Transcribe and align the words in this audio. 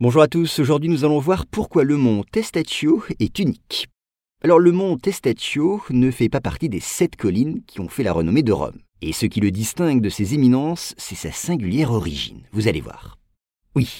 Bonjour 0.00 0.22
à 0.22 0.28
tous, 0.28 0.60
aujourd'hui 0.60 0.88
nous 0.88 1.04
allons 1.04 1.18
voir 1.18 1.44
pourquoi 1.44 1.82
le 1.82 1.96
mont 1.96 2.22
Testaccio 2.22 3.02
est 3.18 3.40
unique. 3.40 3.88
Alors 4.44 4.60
le 4.60 4.70
mont 4.70 4.96
Testaccio 4.96 5.82
ne 5.90 6.12
fait 6.12 6.28
pas 6.28 6.40
partie 6.40 6.68
des 6.68 6.78
sept 6.78 7.16
collines 7.16 7.62
qui 7.66 7.80
ont 7.80 7.88
fait 7.88 8.04
la 8.04 8.12
renommée 8.12 8.44
de 8.44 8.52
Rome. 8.52 8.78
Et 9.02 9.12
ce 9.12 9.26
qui 9.26 9.40
le 9.40 9.50
distingue 9.50 10.00
de 10.00 10.08
ses 10.08 10.34
éminences, 10.34 10.94
c'est 10.98 11.16
sa 11.16 11.32
singulière 11.32 11.90
origine, 11.90 12.42
vous 12.52 12.68
allez 12.68 12.80
voir. 12.80 13.18
Oui, 13.74 13.90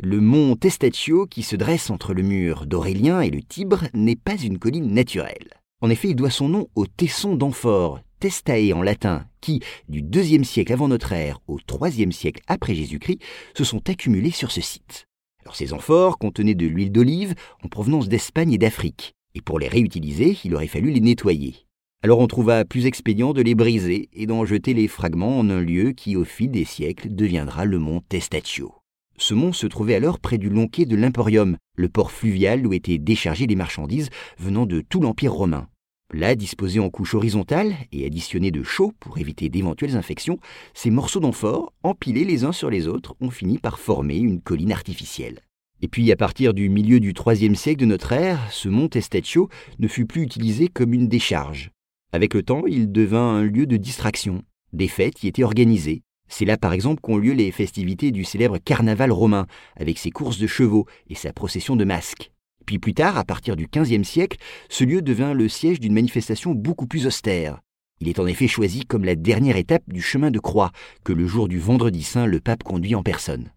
le 0.00 0.20
mont 0.20 0.54
Testaccio 0.54 1.26
qui 1.26 1.42
se 1.42 1.56
dresse 1.56 1.90
entre 1.90 2.14
le 2.14 2.22
mur 2.22 2.64
d'Aurélien 2.64 3.20
et 3.20 3.30
le 3.30 3.42
Tibre 3.42 3.86
n'est 3.94 4.14
pas 4.14 4.36
une 4.36 4.60
colline 4.60 4.94
naturelle. 4.94 5.54
En 5.80 5.90
effet, 5.90 6.10
il 6.10 6.14
doit 6.14 6.30
son 6.30 6.48
nom 6.48 6.68
au 6.76 6.86
tesson 6.86 7.34
d'amphore, 7.34 7.98
testae 8.20 8.72
en 8.72 8.82
latin, 8.82 9.26
qui, 9.40 9.60
du 9.88 10.04
IIe 10.08 10.44
siècle 10.44 10.72
avant 10.72 10.86
notre 10.86 11.12
ère 11.12 11.40
au 11.48 11.58
IIIe 11.58 12.12
siècle 12.12 12.42
après 12.46 12.76
Jésus-Christ, 12.76 13.20
se 13.56 13.64
sont 13.64 13.90
accumulés 13.90 14.30
sur 14.30 14.52
ce 14.52 14.60
site. 14.60 15.07
Ces 15.52 15.72
amphores 15.72 16.18
contenaient 16.18 16.54
de 16.54 16.66
l'huile 16.66 16.92
d'olive 16.92 17.34
en 17.62 17.68
provenance 17.68 18.08
d'Espagne 18.08 18.52
et 18.52 18.58
d'Afrique, 18.58 19.14
et 19.34 19.40
pour 19.40 19.58
les 19.58 19.68
réutiliser, 19.68 20.36
il 20.44 20.54
aurait 20.54 20.66
fallu 20.66 20.90
les 20.90 21.00
nettoyer. 21.00 21.66
Alors 22.02 22.20
on 22.20 22.28
trouva 22.28 22.64
plus 22.64 22.86
expédient 22.86 23.32
de 23.32 23.42
les 23.42 23.56
briser 23.56 24.08
et 24.12 24.26
d'en 24.26 24.44
jeter 24.44 24.72
les 24.72 24.86
fragments 24.86 25.38
en 25.38 25.50
un 25.50 25.60
lieu 25.60 25.90
qui, 25.90 26.14
au 26.14 26.24
fil 26.24 26.50
des 26.50 26.64
siècles, 26.64 27.12
deviendra 27.12 27.64
le 27.64 27.80
mont 27.80 28.00
Testaccio. 28.08 28.72
Ce 29.16 29.34
mont 29.34 29.52
se 29.52 29.66
trouvait 29.66 29.96
alors 29.96 30.20
près 30.20 30.38
du 30.38 30.48
long 30.48 30.68
quai 30.68 30.86
de 30.86 30.94
l'Emporium, 30.94 31.56
le 31.74 31.88
port 31.88 32.12
fluvial 32.12 32.64
où 32.66 32.72
étaient 32.72 32.98
déchargées 32.98 33.48
les 33.48 33.56
marchandises 33.56 34.10
venant 34.38 34.64
de 34.64 34.80
tout 34.80 35.00
l'Empire 35.00 35.32
romain. 35.32 35.66
Là, 36.14 36.36
disposés 36.36 36.78
en 36.78 36.88
couches 36.88 37.14
horizontales 37.14 37.74
et 37.90 38.06
additionnés 38.06 38.52
de 38.52 38.62
chaux 38.62 38.92
pour 39.00 39.18
éviter 39.18 39.48
d'éventuelles 39.48 39.96
infections, 39.96 40.38
ces 40.74 40.90
morceaux 40.90 41.20
d'amphore, 41.20 41.74
empilés 41.82 42.24
les 42.24 42.44
uns 42.44 42.52
sur 42.52 42.70
les 42.70 42.86
autres, 42.86 43.16
ont 43.20 43.30
fini 43.30 43.58
par 43.58 43.80
former 43.80 44.16
une 44.16 44.40
colline 44.40 44.72
artificielle. 44.72 45.40
Et 45.80 45.88
puis, 45.88 46.10
à 46.10 46.16
partir 46.16 46.54
du 46.54 46.68
milieu 46.68 46.98
du 46.98 47.14
IIIe 47.14 47.54
siècle 47.56 47.80
de 47.80 47.86
notre 47.86 48.12
ère, 48.12 48.40
ce 48.50 48.68
mont 48.68 48.88
Testaccio 48.88 49.48
ne 49.78 49.88
fut 49.88 50.06
plus 50.06 50.22
utilisé 50.22 50.68
comme 50.68 50.92
une 50.92 51.08
décharge. 51.08 51.70
Avec 52.12 52.34
le 52.34 52.42
temps, 52.42 52.64
il 52.66 52.90
devint 52.90 53.36
un 53.36 53.42
lieu 53.42 53.66
de 53.66 53.76
distraction. 53.76 54.42
Des 54.72 54.88
fêtes 54.88 55.22
y 55.22 55.28
étaient 55.28 55.44
organisées. 55.44 56.02
C'est 56.28 56.44
là, 56.44 56.56
par 56.56 56.72
exemple, 56.72 57.00
qu'ont 57.00 57.16
lieu 57.16 57.32
les 57.32 57.50
festivités 57.52 58.10
du 58.10 58.24
célèbre 58.24 58.58
carnaval 58.58 59.12
romain, 59.12 59.46
avec 59.76 59.98
ses 59.98 60.10
courses 60.10 60.38
de 60.38 60.46
chevaux 60.46 60.86
et 61.08 61.14
sa 61.14 61.32
procession 61.32 61.76
de 61.76 61.84
masques. 61.84 62.32
Puis 62.66 62.78
plus 62.78 62.94
tard, 62.94 63.16
à 63.16 63.24
partir 63.24 63.56
du 63.56 63.66
XVe 63.66 64.02
siècle, 64.02 64.38
ce 64.68 64.84
lieu 64.84 65.00
devint 65.00 65.32
le 65.32 65.48
siège 65.48 65.80
d'une 65.80 65.94
manifestation 65.94 66.52
beaucoup 66.52 66.86
plus 66.86 67.06
austère. 67.06 67.60
Il 68.00 68.08
est 68.08 68.18
en 68.18 68.26
effet 68.26 68.46
choisi 68.46 68.84
comme 68.84 69.04
la 69.04 69.16
dernière 69.16 69.56
étape 69.56 69.82
du 69.88 70.02
chemin 70.02 70.30
de 70.30 70.38
croix 70.38 70.70
que 71.02 71.12
le 71.12 71.26
jour 71.26 71.48
du 71.48 71.58
vendredi 71.58 72.02
saint 72.02 72.26
le 72.26 72.40
pape 72.40 72.62
conduit 72.62 72.94
en 72.94 73.02
personne. 73.02 73.50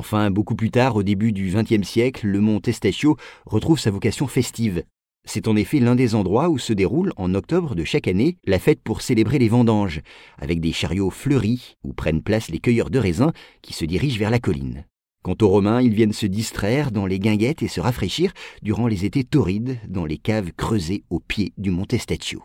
Enfin, 0.00 0.30
beaucoup 0.30 0.54
plus 0.54 0.70
tard, 0.70 0.96
au 0.96 1.02
début 1.02 1.30
du 1.30 1.52
XXe 1.54 1.86
siècle, 1.86 2.26
le 2.26 2.40
mont 2.40 2.58
Testaccio 2.58 3.18
retrouve 3.44 3.78
sa 3.78 3.90
vocation 3.90 4.26
festive. 4.28 4.82
C'est 5.26 5.46
en 5.46 5.56
effet 5.56 5.78
l'un 5.78 5.94
des 5.94 6.14
endroits 6.14 6.48
où 6.48 6.56
se 6.56 6.72
déroule, 6.72 7.12
en 7.18 7.34
octobre 7.34 7.74
de 7.74 7.84
chaque 7.84 8.08
année, 8.08 8.38
la 8.46 8.58
fête 8.58 8.80
pour 8.82 9.02
célébrer 9.02 9.38
les 9.38 9.50
vendanges, 9.50 10.00
avec 10.38 10.62
des 10.62 10.72
chariots 10.72 11.10
fleuris 11.10 11.76
où 11.84 11.92
prennent 11.92 12.22
place 12.22 12.48
les 12.48 12.60
cueilleurs 12.60 12.88
de 12.88 12.98
raisins 12.98 13.32
qui 13.60 13.74
se 13.74 13.84
dirigent 13.84 14.18
vers 14.18 14.30
la 14.30 14.38
colline. 14.38 14.86
Quant 15.22 15.36
aux 15.42 15.48
Romains, 15.48 15.82
ils 15.82 15.92
viennent 15.92 16.14
se 16.14 16.24
distraire 16.24 16.92
dans 16.92 17.04
les 17.04 17.18
guinguettes 17.18 17.62
et 17.62 17.68
se 17.68 17.82
rafraîchir 17.82 18.32
durant 18.62 18.86
les 18.86 19.04
étés 19.04 19.24
torrides 19.24 19.80
dans 19.86 20.06
les 20.06 20.16
caves 20.16 20.52
creusées 20.56 21.04
au 21.10 21.20
pied 21.20 21.52
du 21.58 21.70
mont 21.70 21.84
Testaccio. 21.84 22.42